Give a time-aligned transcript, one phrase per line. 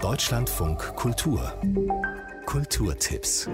[0.00, 1.52] Deutschlandfunk Kultur.
[2.46, 3.48] Kulturtipps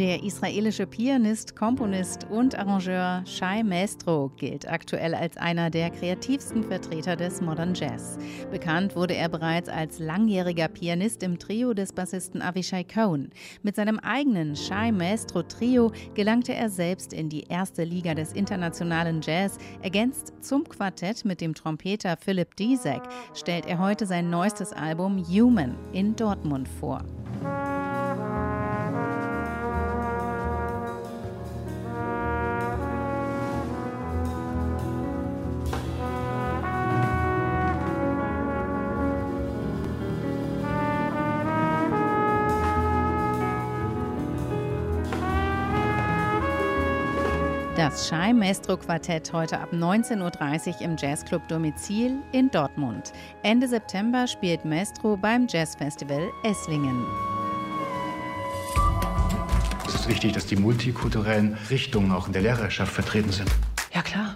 [0.00, 7.16] der israelische Pianist, Komponist und Arrangeur Shai Maestro gilt aktuell als einer der kreativsten Vertreter
[7.16, 8.16] des Modern Jazz.
[8.50, 13.28] Bekannt wurde er bereits als langjähriger Pianist im Trio des Bassisten Avishai Cohen.
[13.62, 19.20] Mit seinem eigenen Shai Maestro Trio gelangte er selbst in die erste Liga des internationalen
[19.20, 19.58] Jazz.
[19.82, 23.02] Ergänzt zum Quartett mit dem Trompeter Philip Dizek
[23.34, 27.04] stellt er heute sein neuestes Album Human in Dortmund vor.
[47.76, 53.12] Das Schei Maestro Quartett heute ab 19.30 Uhr im Jazzclub Domizil in Dortmund.
[53.44, 57.06] Ende September spielt Maestro beim Jazzfestival Esslingen.
[59.86, 63.50] Es ist wichtig, dass die multikulturellen Richtungen auch in der Lehrerschaft vertreten sind.
[63.94, 64.34] Ja klar,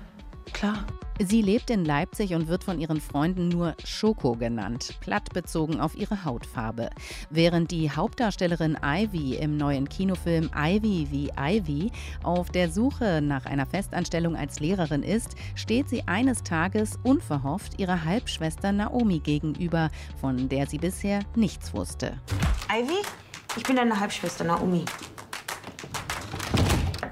[0.52, 0.86] klar.
[1.20, 5.94] Sie lebt in Leipzig und wird von ihren Freunden nur Schoko genannt, platt bezogen auf
[5.94, 6.90] ihre Hautfarbe.
[7.30, 11.92] Während die Hauptdarstellerin Ivy im neuen Kinofilm Ivy wie Ivy
[12.24, 18.04] auf der Suche nach einer Festanstellung als Lehrerin ist, steht sie eines Tages unverhofft ihrer
[18.04, 22.18] Halbschwester Naomi gegenüber, von der sie bisher nichts wusste.
[22.68, 22.98] Ivy,
[23.56, 24.84] ich bin deine Halbschwester Naomi.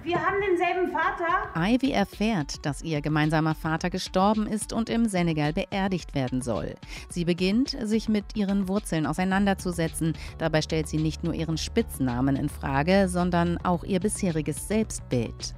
[0.04, 1.50] Wir haben denselben Vater.
[1.54, 6.74] Ivy erfährt, dass ihr gemeinsamer Vater gestorben ist und im Senegal beerdigt werden soll.
[7.08, 10.14] Sie beginnt, sich mit ihren Wurzeln auseinanderzusetzen.
[10.38, 15.54] Dabei stellt sie nicht nur ihren Spitznamen in Frage, sondern auch ihr bisheriges Selbstbild.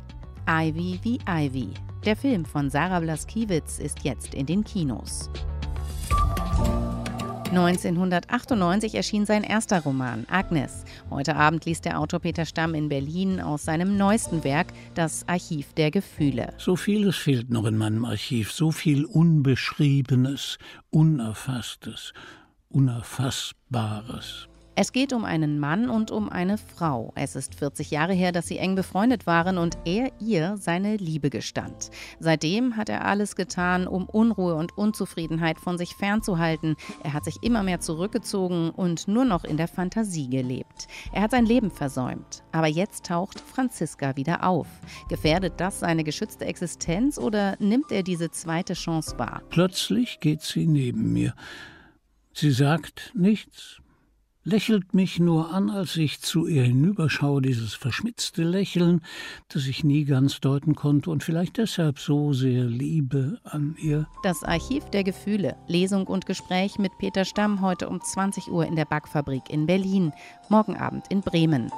[0.47, 1.71] Ivy wie Ivy.
[2.05, 5.31] Der Film von Sarah Blaskiewicz ist jetzt in den Kinos.
[7.57, 10.85] 1998 erschien sein erster Roman, Agnes.
[11.09, 15.73] Heute Abend liest der Autor Peter Stamm in Berlin aus seinem neuesten Werk, Das Archiv
[15.75, 16.53] der Gefühle.
[16.59, 20.59] So vieles fehlt noch in meinem Archiv, so viel Unbeschriebenes,
[20.91, 22.13] Unerfasstes,
[22.71, 24.49] Unerfassbares.
[24.77, 27.13] Es geht um einen Mann und um eine Frau.
[27.15, 31.31] Es ist 40 Jahre her, dass sie eng befreundet waren und er ihr seine Liebe
[31.31, 31.93] gestand.
[32.19, 36.75] Seitdem hat er alles getan, um Unruhe und Unzufriedenheit von sich fernzuhalten.
[37.05, 40.89] Er hat sich immer mehr zurückgezogen und nur noch in der Fantasie gelebt.
[41.13, 42.43] Er hat sein Leben versäumt.
[42.51, 44.67] Aber jetzt taucht Franziska wieder auf.
[45.09, 49.43] Gefährdet das seine geschützte Existenz oder nimmt er diese zweite Chance wahr?
[49.51, 51.33] Plötzlich geht sie neben mir.
[52.33, 53.81] Sie sagt nichts,
[54.45, 59.01] lächelt mich nur an, als ich zu ihr hinüberschaue, dieses verschmitzte Lächeln,
[59.49, 64.07] das ich nie ganz deuten konnte und vielleicht deshalb so sehr liebe an ihr.
[64.23, 68.77] Das Archiv der Gefühle, Lesung und Gespräch mit Peter Stamm heute um 20 Uhr in
[68.77, 70.13] der Backfabrik in Berlin,
[70.49, 71.71] morgen Abend in Bremen.